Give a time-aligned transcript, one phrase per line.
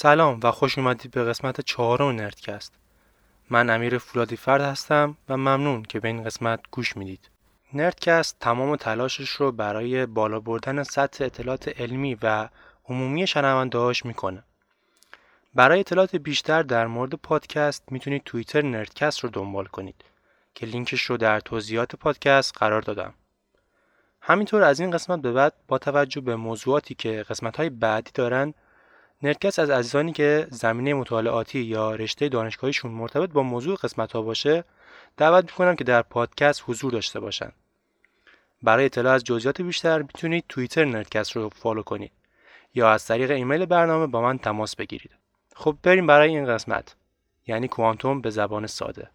[0.00, 2.74] سلام و خوش اومدید به قسمت چهارم نردکست.
[3.50, 7.30] من امیر فولادی فرد هستم و ممنون که به این قسمت گوش می‌دید.
[7.74, 12.48] نردکست تمام تلاشش رو برای بالا بردن سطح اطلاعات علمی و
[12.88, 14.44] عمومی شنوندهاش می‌کنه.
[15.54, 20.04] برای اطلاعات بیشتر در مورد پادکست می‌تونید توییتر نردکست رو دنبال کنید
[20.54, 23.14] که لینکش رو در توضیحات پادکست قرار دادم.
[24.20, 28.54] همینطور از این قسمت به بعد با توجه به موضوعاتی که قسمت های بعدی دارن
[29.22, 34.64] نردکست از عزیزانی که زمینه مطالعاتی یا رشته دانشگاهیشون مرتبط با موضوع قسمت ها باشه
[35.16, 37.52] دعوت می‌کنم که در پادکست حضور داشته باشن.
[38.62, 42.12] برای اطلاع از جزئیات بیشتر می‌تونید توییتر نردکست رو فالو کنید
[42.74, 45.10] یا از طریق ایمیل برنامه با من تماس بگیرید.
[45.54, 46.96] خب بریم برای این قسمت.
[47.46, 49.10] یعنی کوانتوم به زبان ساده.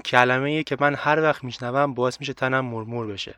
[0.00, 3.34] این کلمه که من هر وقت میشنوم باعث میشه تنم مرمور بشه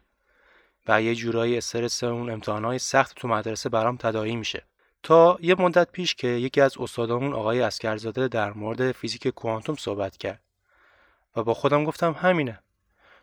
[0.89, 4.63] و یه جورایی استرس اون امتحانهای سخت تو مدرسه برام تداعی میشه.
[5.03, 10.17] تا یه مدت پیش که یکی از استادامون آقای اسکرزاده در مورد فیزیک کوانتوم صحبت
[10.17, 10.41] کرد
[11.37, 12.59] و با خودم گفتم همینه.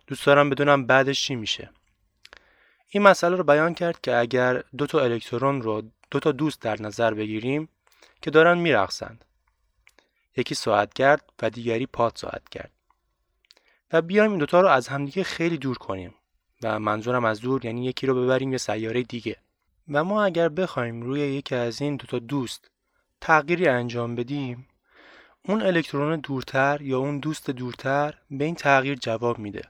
[0.07, 1.69] دوست دارم بدونم بعدش چی میشه.
[2.89, 6.81] این مسئله رو بیان کرد که اگر دو تا الکترون رو دو تا دوست در
[6.81, 7.69] نظر بگیریم
[8.21, 9.25] که دارن میرقصند.
[10.37, 12.71] یکی ساعتگرد و دیگری پاد ساعتگرد
[13.93, 16.15] و بیایم این دوتا رو از همدیگه خیلی دور کنیم.
[16.63, 19.35] و منظورم از دور یعنی یکی رو ببریم یه سیاره دیگه.
[19.87, 22.71] و ما اگر بخوایم روی یکی از این دوتا دوست
[23.21, 24.67] تغییری انجام بدیم
[25.45, 29.61] اون الکترون دورتر یا اون دوست دورتر به این تغییر جواب میده.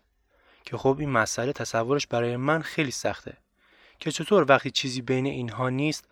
[0.66, 3.38] که خب این مسئله تصورش برای من خیلی سخته.
[4.00, 6.08] که چطور وقتی چیزی بین اینها نیست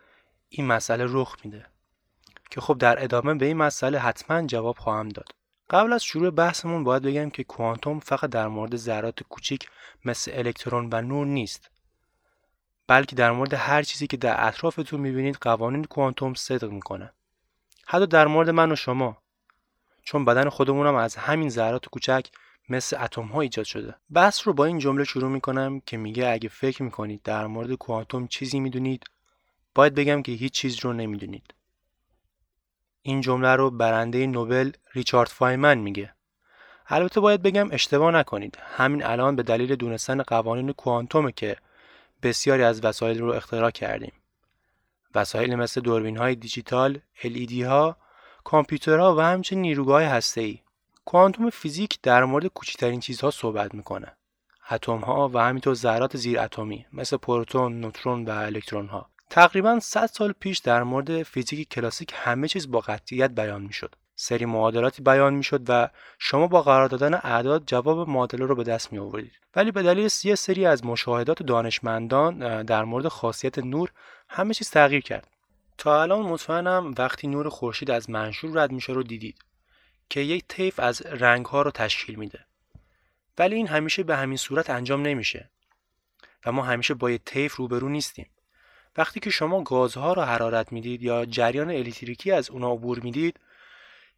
[0.48, 1.66] این مسئله رخ میده.
[2.50, 5.37] که خب در ادامه به این مسئله حتما جواب خواهم داد.
[5.70, 9.68] قبل از شروع بحثمون باید بگم که کوانتوم فقط در مورد ذرات کوچیک
[10.04, 11.70] مثل الکترون و نور نیست.
[12.86, 17.12] بلکه در مورد هر چیزی که در اطرافتون می‌بینید قوانین کوانتوم صدق می‌کنه.
[17.86, 19.16] حتی در مورد من و شما.
[20.02, 22.26] چون بدن خودمونم از همین ذرات کوچک
[22.68, 23.94] مثل اتم ها ایجاد شده.
[24.10, 28.26] بحث رو با این جمله شروع می‌کنم که میگه اگه فکر می‌کنید در مورد کوانتوم
[28.26, 29.04] چیزی می‌دونید
[29.74, 31.54] باید بگم که هیچ چیز رو نمی‌دونید.
[33.02, 36.14] این جمله رو برنده نوبل ریچارد فایمن میگه
[36.86, 41.56] البته باید بگم اشتباه نکنید همین الان به دلیل دونستن قوانین کوانتومه که
[42.22, 44.12] بسیاری از وسایل رو اختراع کردیم
[45.14, 47.96] وسایل مثل دوربین های دیجیتال، LED ها،
[48.44, 50.58] کامپیوترها و همچنین نیروگاه هسته ای.
[51.04, 54.16] کوانتوم فیزیک در مورد کوچکترین چیزها صحبت می‌کنه.
[54.70, 59.10] اتم ها و همینطور ذرات زیر اتمی مثل پروتون، نوترون و الکترون ها.
[59.30, 63.94] تقریبا 100 سال پیش در مورد فیزیک کلاسیک همه چیز با قطعیت بیان می‌شد.
[64.16, 68.92] سری معادلاتی بیان می‌شد و شما با قرار دادن اعداد جواب معادله رو به دست
[68.92, 73.92] می آورید ولی به دلیل یه سری از مشاهدات دانشمندان در مورد خاصیت نور
[74.28, 75.26] همه چیز تغییر کرد.
[75.78, 79.38] تا الان مطمئنم وقتی نور خورشید از منشور رد میشه رو دیدید
[80.10, 82.44] که یک طیف از رنگ ها رو تشکیل میده.
[83.38, 85.50] ولی این همیشه به همین صورت انجام نمیشه
[86.46, 88.26] و ما همیشه با یک طیف روبرو نیستیم.
[88.98, 93.40] وقتی که شما گازها رو حرارت می‌دید یا جریان الکتریکی از اونا عبور می‌دید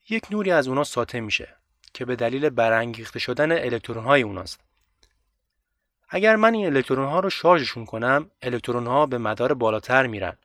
[0.08, 1.56] یک نوری از اونا ساطع میشه
[1.94, 4.60] که به دلیل برانگیخته شدن الکترون های اوناست.
[6.08, 10.36] اگر من این الکترون ها رو شارژشون کنم الکترون ها به مدار بالاتر میرن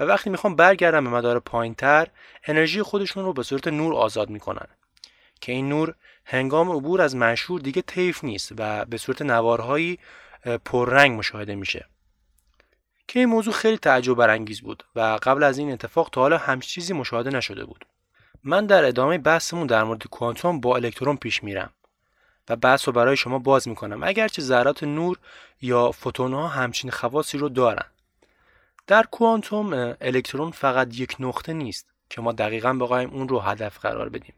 [0.00, 2.08] و وقتی می‌خوام برگردم به مدار پایینتر
[2.44, 4.66] انرژی خودشون رو به صورت نور آزاد می‌کنن
[5.40, 5.94] که این نور
[6.24, 9.98] هنگام عبور از منشور دیگه طیف نیست و به صورت نوارهایی
[10.64, 11.86] پررنگ مشاهده میشه.
[13.08, 16.68] که این موضوع خیلی تعجب برانگیز بود و قبل از این اتفاق تا حالا همچین
[16.68, 17.86] چیزی مشاهده نشده بود.
[18.44, 21.70] من در ادامه بحثمون در مورد کوانتوم با الکترون پیش میرم
[22.48, 24.02] و بحث رو برای شما باز می‌کنم.
[24.02, 25.18] اگرچه ذرات نور
[25.60, 27.86] یا فوتون ها همچین خواصی رو دارن.
[28.86, 34.08] در کوانتوم الکترون فقط یک نقطه نیست که ما دقیقا بخوایم اون رو هدف قرار
[34.08, 34.34] بدیم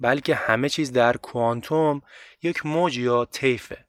[0.00, 2.02] بلکه همه چیز در کوانتوم
[2.42, 3.84] یک موج یا طیفه.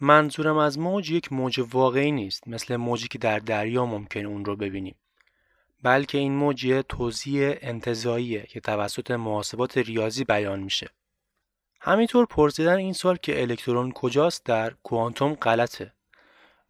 [0.00, 4.56] منظورم از موج یک موج واقعی نیست مثل موجی که در دریا ممکن اون رو
[4.56, 4.94] ببینیم
[5.82, 10.90] بلکه این موج یه توضیح انتظاییه که توسط محاسبات ریاضی بیان میشه.
[11.80, 15.92] همینطور پرسیدن این سوال که الکترون کجاست در کوانتوم غلطه.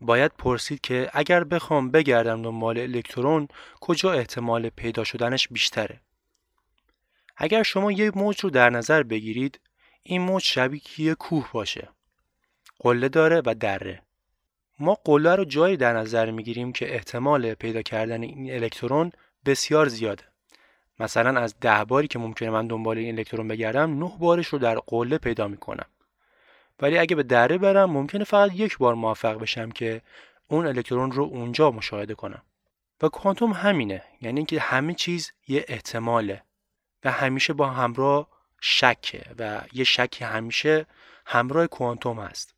[0.00, 3.48] باید پرسید که اگر بخوام بگردم دنبال الکترون
[3.80, 6.00] کجا احتمال پیدا شدنش بیشتره.
[7.36, 9.60] اگر شما یک موج رو در نظر بگیرید
[10.02, 11.88] این موج شبیه یه کوه باشه.
[12.78, 14.02] قله داره و دره.
[14.78, 19.12] ما قله رو جایی در نظر می‌گیریم که احتمال پیدا کردن این الکترون
[19.46, 20.24] بسیار زیاده.
[21.00, 24.78] مثلا از ده باری که ممکنه من دنبال این الکترون بگردم نه بارش رو در
[24.78, 25.86] قله پیدا می‌کنم.
[26.80, 30.02] ولی اگه به دره برم ممکنه فقط یک بار موفق بشم که
[30.48, 32.42] اون الکترون رو اونجا مشاهده کنم.
[33.02, 36.42] و کوانتوم همینه یعنی اینکه همه چیز یه احتماله
[37.04, 38.28] و همیشه با همراه
[38.60, 40.86] شکه و یه شکی همیشه
[41.26, 42.55] همراه کوانتوم هست.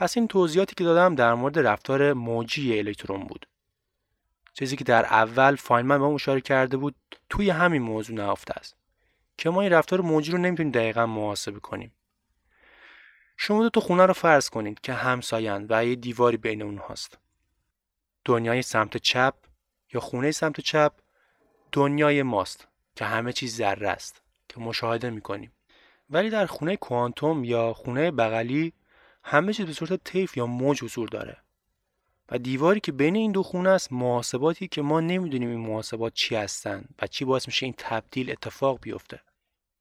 [0.00, 3.46] پس این توضیحاتی که دادم در مورد رفتار موجی الکترون بود.
[4.52, 6.94] چیزی که در اول فاینمن به اشاره کرده بود
[7.28, 8.76] توی همین موضوع نهفته است.
[9.38, 11.92] که ما این رفتار موجی رو نمی‌تونیم دقیقا محاسبه کنیم.
[13.36, 17.18] شما دو تا خونه رو فرض کنید که همسایند و یه دیواری بین اونهاست.
[18.24, 19.34] دنیای سمت چپ
[19.92, 20.92] یا خونه سمت چپ
[21.72, 25.52] دنیای ماست که همه چیز ذره است که مشاهده می‌کنیم.
[26.10, 28.72] ولی در خونه کوانتوم یا خونه بغلی
[29.24, 31.36] همه چیز به صورت طیف یا موج حضور داره.
[32.30, 36.36] و دیواری که بین این دو خونه است محاسباتی که ما نمی‌دونیم این محاسبات چی
[36.36, 39.20] هستن و چی باعث میشه این تبدیل اتفاق بیفته.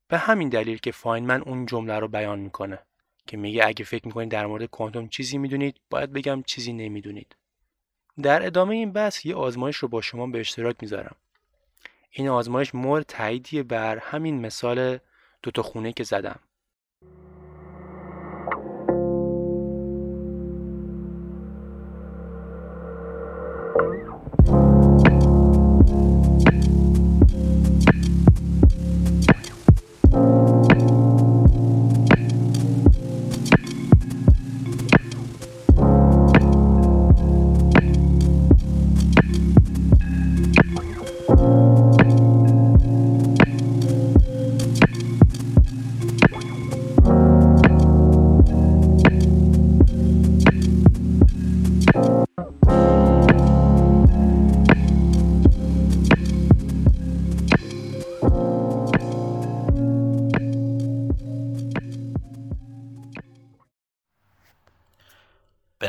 [0.07, 2.80] به همین دلیل که فاینمن اون جمله رو بیان می‌کنه
[3.27, 7.36] که میگه اگه فکر می‌کنید در مورد کوانتوم چیزی می‌دونید باید بگم چیزی نمی‌دونید.
[8.21, 11.15] در ادامه این بحث یه آزمایش رو با شما به اشتراک می‌ذارم.
[12.12, 15.00] این آزمایش مورد تاییدیه بر همین مثال
[15.44, 16.39] دوتا خونه که زدم.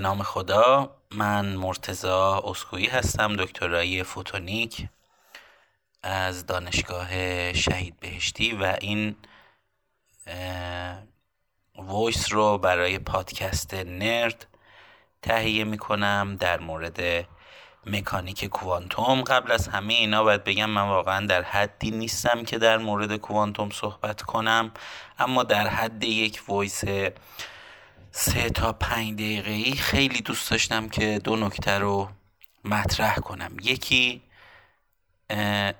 [0.00, 4.88] نام خدا من مرتضی اسکویی هستم دکترای فوتونیک
[6.02, 7.08] از دانشگاه
[7.52, 9.16] شهید بهشتی و این
[11.78, 14.46] voice رو برای پادکست نرد
[15.22, 17.26] تهیه می کنم در مورد
[17.86, 19.22] مکانیک کوانتوم.
[19.22, 23.70] قبل از همه اینا باید بگم من واقعا در حدی نیستم که در مورد کوانتوم
[23.70, 24.72] صحبت کنم
[25.18, 26.84] اما در حد یک وایس
[28.12, 32.08] سه تا پنج دقیقه ای خیلی دوست داشتم که دو نکته رو
[32.64, 33.56] مطرح کنم.
[33.62, 34.22] یکی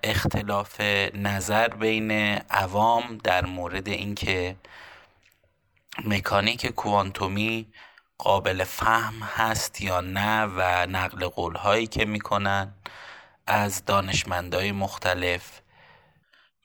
[0.03, 0.81] اختلاف
[1.15, 2.11] نظر بین
[2.50, 4.56] عوام در مورد اینکه
[6.05, 7.67] مکانیک کوانتومی
[8.19, 12.75] قابل فهم هست یا نه و نقل قول هایی که می‌کنن
[13.47, 15.61] از دانشمندای مختلف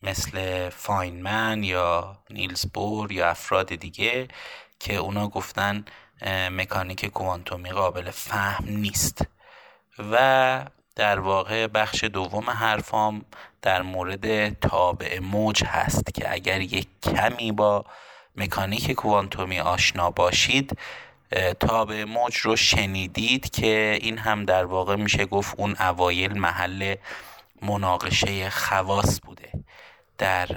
[0.03, 4.27] مثل فاینمن یا نیلز بور یا افراد دیگه.
[4.79, 5.85] که اونا گفتن
[6.51, 9.25] مکانیک کوانتومی قابل فهم نیست.
[10.11, 10.65] و
[10.95, 13.25] در واقع بخش دوم حرفام
[13.61, 17.85] در مورد تابع موج هست که اگر یک کمی با
[18.35, 20.77] مکانیک کوانتومی آشنا باشید
[21.59, 26.95] تابع موج رو شنیدید که این هم در واقع میشه گفت اون اوایل محل
[27.61, 29.51] مناقشه خواص بوده.
[30.17, 30.47] در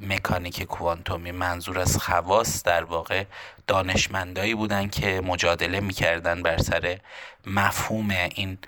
[0.00, 3.24] مکانیک کوانتومی منظور از خواص در واقع
[3.66, 7.00] دانشمندایی بودن که مجادله می‌کردن بر سر
[7.46, 8.58] مفهوم این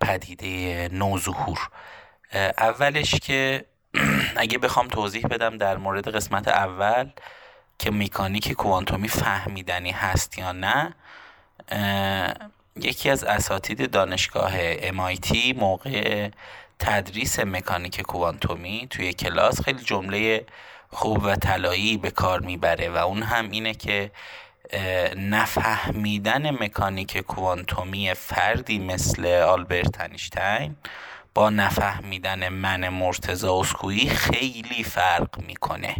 [0.00, 1.58] پدیده نوظهور.
[2.58, 3.64] اولش که
[4.36, 7.10] اگه بخوام توضیح بدم در مورد قسمت اول
[7.78, 10.94] که مکانیک کوانتومی فهمیدنی هست یا نه
[12.76, 16.30] یکی از اساتید دانشگاه MIT موقع
[16.78, 20.46] تدریس مکانیک کوانتومی توی کلاس خیلی جمله
[20.90, 24.10] خوب و طلایی به کار می‌بره و اون هم اینه که
[25.16, 30.76] نفهمیدن مکانیک کوانتومی فردی مثل آلبرت انیشتین
[31.34, 35.96] با نفهمیدن من مرتزا اسکویی خیلی فرق می‌کنه.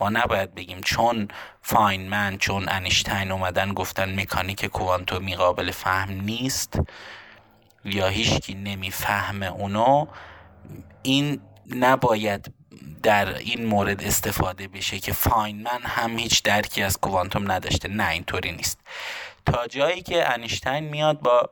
[0.00, 1.28] ما نباید بگیم چون
[1.62, 6.78] فاینمن چون انیشتین اومدن گفتن مکانیک کوانتومی قابل فهم نیست
[7.84, 10.06] یا هیچکی نمی‌فهمه اونو
[11.02, 12.54] این نباید
[13.02, 17.88] در این مورد استفاده بشه که فاینمن هم هیچ درکی از کوانتوم نداشته.
[17.88, 18.80] نه اینطوری نیست.
[19.46, 21.50] تا جایی که انیشتین میاد با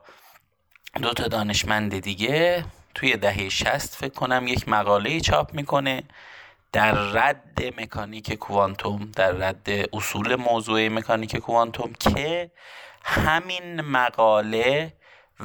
[1.01, 6.03] دو تا دانشمند دیگه توی دهه شست فکر کنم یک مقاله چاپ می‌کنه
[6.71, 12.51] در رد مکانیک کوانتوم در رد اصول موضوع مکانیک کوانتوم که
[13.03, 14.93] همین مقاله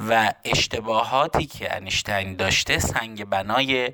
[0.09, 3.93] و اشتباهاتی که انیشتین داشته سنگ بنای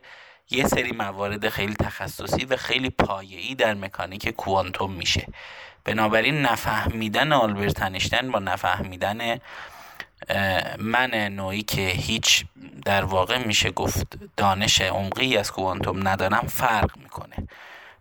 [0.50, 5.28] یه سری موارد خیلی تخصصی و خیلی پایه‌ای در مکانیک کوانتوم میشه.
[5.86, 9.40] بنابراین نفهمیدن آلبرت انیشتین با نفهمیدن
[10.80, 12.46] من نوعی که هیچ
[12.86, 14.08] در واقع میشه گفت
[14.38, 17.48] دانش عمقی از کوانتوم ندارم فرق می‌کنه.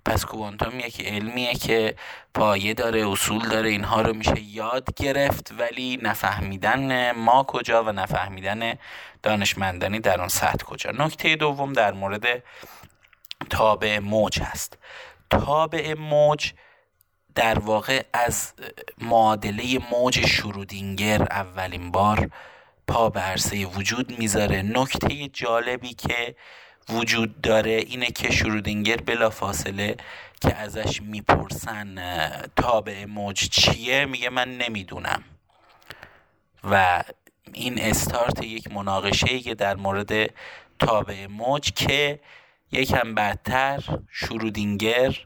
[0.04, 1.94] پس کوانتوم یک علمیه که
[2.34, 8.74] پایه داره اصول داره اینها رو میشه یاد گرفت ولی نفهمیدن ما کجا و نفهمیدن
[9.22, 10.90] دانشمندانی در اون سطح کجا.
[10.90, 12.42] نکته دوم در مورد
[13.50, 14.78] تابع موج هست.
[15.30, 16.52] تابع موج
[17.34, 18.52] در واقع از
[18.98, 22.30] معادله موج شرودینگر اولین بار
[22.88, 24.62] پا به عرصه وجود می‌ذاره.
[24.62, 26.36] نکته جالبی که
[26.88, 29.96] وجود داره اینه که شرودینگر بلا فاصله
[30.40, 31.94] که ازش می‌پرسن
[32.56, 35.24] تابع موج چیه؟ میگه من نمی‌دونم.
[36.64, 37.04] و
[37.52, 40.30] این استارت یک مناقشه که در مورد
[40.78, 42.20] تابع موج که
[42.72, 45.18] یکم بعدتر شرودینگر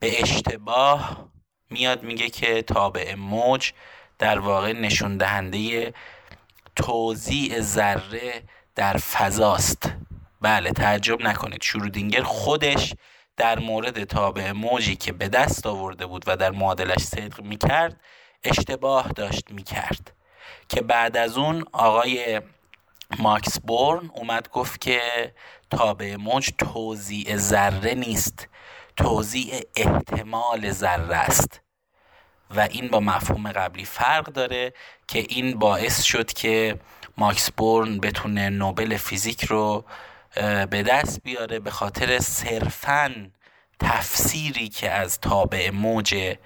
[0.00, 1.28] به اشتباه
[1.70, 3.72] میاد میگه که تابع موج
[4.18, 5.94] در واقع نشون دهنده
[6.76, 8.42] توزیع ذره
[8.74, 9.95] در فضاست.
[10.40, 11.62] بله تعجب نکنید.
[11.62, 12.94] شرودینگر خودش
[13.36, 18.00] در مورد تابع موجی که به دست آورده بود و در معادلش صدق می‌کرد
[18.44, 20.12] اشتباه داشت می‌کرد.
[20.68, 22.40] که بعد از اون آقای
[23.18, 25.00] ماکس بورن اومد گفت که
[25.70, 28.48] تابع موج توزیع ذره نیست
[28.96, 31.60] توزیع احتمال ذره است.
[32.56, 34.72] و این با مفهوم قبلی فرق داره
[35.08, 36.78] که این باعث شد که
[37.16, 39.84] ماکس بورن بتونه نوبل فیزیک رو
[40.70, 43.30] به دست بیاره به خاطر صرفا
[43.80, 46.36] تفسیری که از تابع موج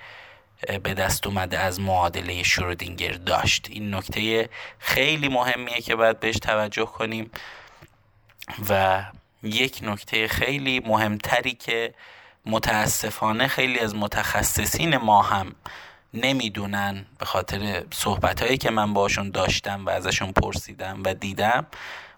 [0.83, 3.67] به دست اومده از معادله شرودینگر داشت.
[3.71, 7.31] این نکته خیلی مهمیه که باید بهش توجه کنیم
[8.69, 9.05] و
[9.43, 11.95] یک نکته خیلی مهمتری که
[12.47, 15.55] متاسفانه خیلی از متخصصین ما هم
[16.15, 21.67] نمی‌دونن به خاطر صحبت هایی که من باشون داشتم و ازشون پرسیدم و دیدم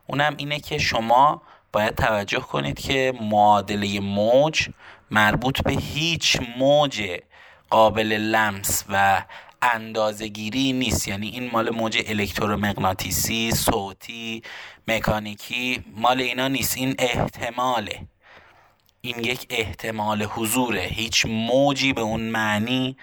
[0.07, 4.69] اونم اینه که شما باید توجه کنید که معادله موج
[5.11, 7.19] مربوط به هیچ موج
[7.71, 9.25] قابل لمس و
[9.63, 11.09] اندازگیری نیست.
[11.09, 14.43] یعنی این مال موج الکترومغناطیسی صوتی
[14.89, 16.77] مکانیکی مال اینا نیست.
[16.77, 18.01] این احتماله.
[19.01, 20.81] این یک احتمال حضوره.
[20.81, 22.97] هیچ موجی به اون معنی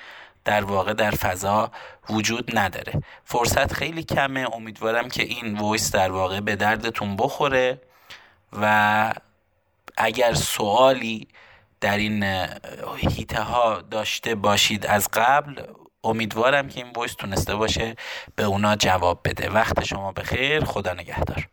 [0.45, 1.71] در واقع در فضا
[2.09, 3.01] وجود نداره.
[3.23, 4.55] فرصت خیلی کمه.
[4.55, 7.81] امیدوارم که این voice در واقع به دردتون بخوره.
[8.53, 9.13] و
[9.97, 11.27] اگر سوالی
[11.81, 12.23] در این
[12.97, 15.63] حیطه ها داشته باشید از قبل
[16.03, 17.95] امیدوارم که این وایس تونسته باشه
[18.35, 19.49] به اونا جواب بده.
[19.49, 20.65] وقت شما بخیر.
[20.65, 21.49] خدا نگهدار.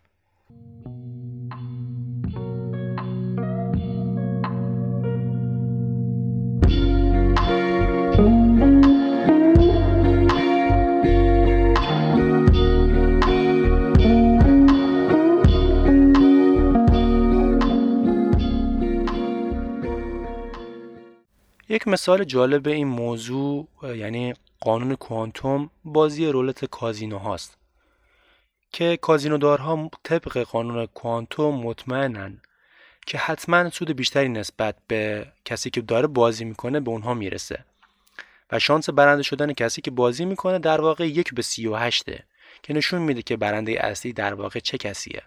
[21.77, 27.57] یک مثال جالب این موضوع یعنی قانون کوانتوم بازی رولت کازینو هاست.
[28.71, 32.41] که کازینودارها طبق قانون کوانتوم مطمئنن
[33.05, 37.65] که حتما سود بیشتری نسبت به کسی که داره بازی می‌کنه به اونها می‌رسه.
[38.51, 42.23] و شانس برنده شدن کسی که بازی می‌کنه در واقع یک به سی و هشته
[42.63, 45.23] که نشون میده که برنده اصلی در واقع چه کسیه.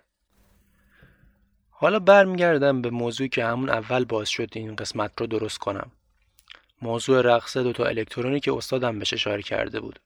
[1.71, 5.91] حالا برمیگردم به موضوعی که همون اول باز شد این قسمت رو درست کنم.
[6.83, 10.01] موضوع رقص دوتا الکترونی که استادم بهش اشاره کرده بود.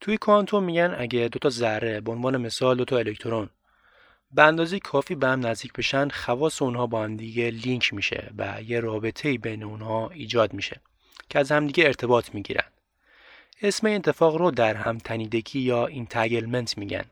[0.00, 3.50] توی کوانتوم میگن اگه دوتا ذره به عنوان مثال دوتا الکترون
[4.32, 8.62] به اندازه کافی به هم نزدیک بشن خواص اونها با هم دیگه لینک میشه و
[8.62, 10.80] یه رابطه بین اونها ایجاد میشه
[11.28, 12.64] که از همدیگه ارتباط می‌گیرن.
[13.62, 17.04] اسم این اتفاق رو در هم تنیدگی یا entanglement میگن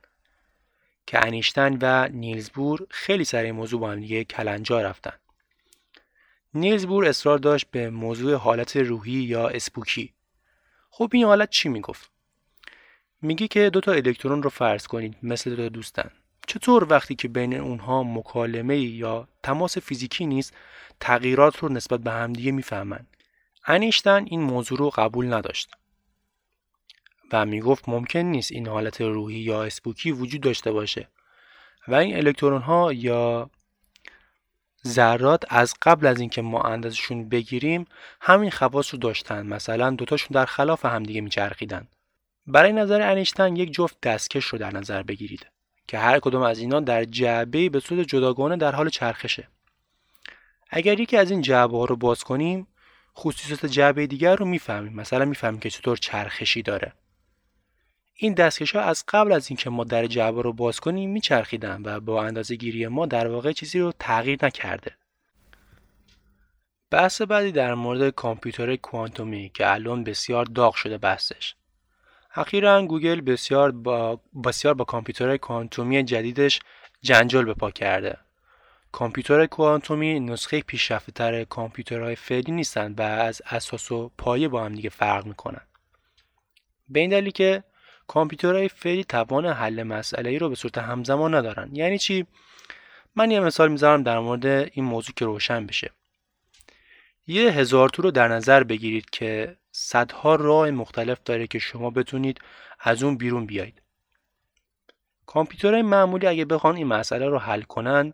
[1.06, 5.12] که انیشتن و نیلزبور خیلی سر این موضوع با هم دیگه کلنجا رفتن.
[6.54, 10.14] نیلز بور اصرار داشت به موضوع حالت روحی یا اسپوکی.
[10.90, 12.10] خب این حالت چی می‌گفت؟
[13.22, 16.10] میگه که دو تا الکترون رو فرض کنید مثل دو دوستن.
[16.46, 20.54] چطور وقتی که بین اونها مکالمه یا تماس فیزیکی نیست
[21.00, 23.06] تغییرات رو نسبت به همدیگه می‌فهمن؟
[23.66, 25.70] انیشتن این موضوع رو قبول نداشت.
[27.32, 31.08] و می‌گفت ممکن نیست این حالت روحی یا اسپوکی وجود داشته باشه.
[31.88, 33.50] و این الکترون ها یا
[34.86, 37.84] ذرات از قبل از اینکه ما اندازشون بگیریم
[38.20, 39.46] همین خواص رو داشتن.
[39.46, 41.88] مثلا دوتاشون در خلاف همدیگه میچرخیدن.
[42.46, 45.46] برای نظر انیشتین یک جفت دستکش رو در نظر بگیرید
[45.88, 49.48] که هر کدوم از اینا در جعبه به صورت جداگانه در حال چرخشه.
[50.70, 52.66] اگر یکی از این جعبه ها رو باز کنیم
[53.16, 54.92] خصوصیات جعبه دیگر رو می‌فهمیم.
[54.92, 56.92] مثلا می‌فهمیم که چطور چرخشی داره.
[58.20, 62.00] این دستکش ها از قبل از اینکه ما در جعبه رو باز کنیم میچرخیدن و
[62.00, 64.94] با اندازه گیری ما در واقع چیزی رو تغییر نکرده.
[66.90, 71.54] بحث بعدی در مورد کامپیوتر کوانتومی که الان بسیار داغ شده بحثش.
[72.34, 76.60] اخیرا گوگل بسیار با بسیار با کامپیوتر کوانتومی جدیدش
[77.02, 78.18] جنجال به پا کرده.
[78.92, 84.74] کامپیوتر کوانتومی نسخه پیشرفته تر کامپیوترهای فعلی نیستند و از اساس و پایه با هم
[84.74, 85.62] دیگه فرق می‌کنن.
[86.88, 87.64] به این دلیل که
[88.08, 91.70] کامپیوترهای فعلی توان حل مسئله ای رو به صورت همزمان ندارن.
[91.72, 92.26] یعنی چی؟
[93.16, 95.90] من یه مثال می‌ذارم در مورد این موضوع که روشن بشه.
[97.26, 102.40] یه هزار تو رو در نظر بگیرید که صدها راه مختلف داره که شما بتونید
[102.80, 103.82] از اون بیرون بیایید.
[105.26, 108.12] کامپیوترهای معمولی اگه بخوان این مسئله رو حل کنن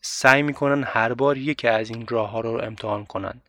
[0.00, 3.40] سعی می‌کنن هر بار یکی از این راه ها رو امتحان کنن.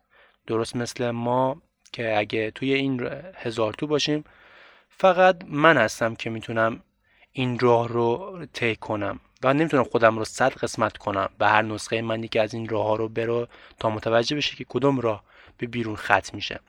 [0.47, 4.23] درست مثل ما که اگه توی این هزار تو باشیم
[5.01, 6.79] فقط من هستم که می‌تونم
[7.31, 12.01] این راه رو طی کنم و نمی‌تونم خودم رو صد قسمت کنم به هر نسخه
[12.01, 13.47] من که از این راه ها رو برو
[13.79, 15.23] تا متوجه بشه که کدوم راه
[15.57, 16.59] به بیرون خط میشه.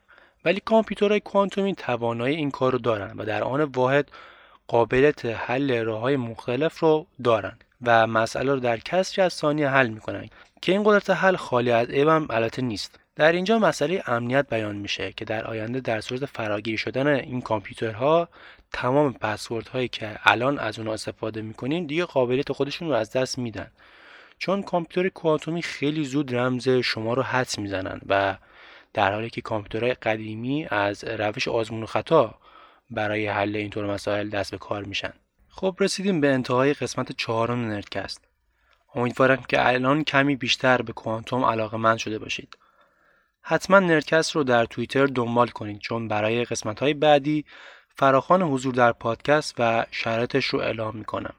[0.45, 4.11] ولی کامپیوترهای کوانتومی توانایی این کار رو دارن و در آن واحد
[4.67, 9.87] قابلیت حل راه های مختلف رو دارن و مسئله رو در کسری از ثانیه حل
[9.87, 10.29] می‌کنن
[10.61, 12.99] که این قدرت حل خالی از عیب هم نیست.
[13.15, 18.29] در اینجا مسئله امنیت بیان میشه که در آینده در صورت فراگیر شدن این کامپیوترها
[18.73, 23.37] تمام پسورد هایی که الان از اونها استفاده می‌کنین دیگه قابلیت خودشون رو از دست
[23.37, 23.71] میدن.
[24.37, 28.37] چون کامپیوتر کوانتومی خیلی زود رمز شما رو حدس می‌زنن و
[28.93, 32.35] در حالی که کامپیوترهای قدیمی از روش آزمون و خطا
[32.89, 35.13] برای حل اینطور مسائل دست به کار میشن.
[35.49, 38.27] خب رسیدیم به انتهای قسمت چهارم نردکست.
[38.95, 42.57] امیدوارم که الان کمی بیشتر به کوانتوم علاقه من شده باشید.
[43.41, 47.45] حتما نردکست رو در توییتر دنبال کنید چون برای قسمت های بعدی
[47.89, 51.35] فراخان حضور در پادکست و شرایطش رو اعلام می‌کنم.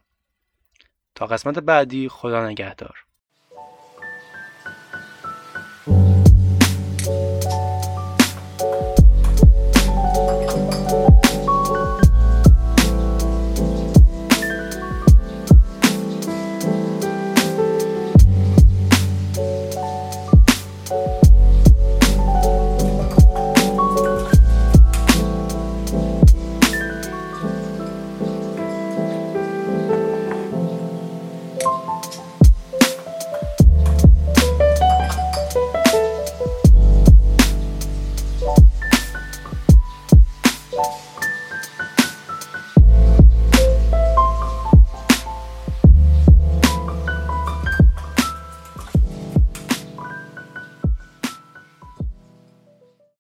[1.15, 3.05] تا قسمت بعدی خدا نگهدار.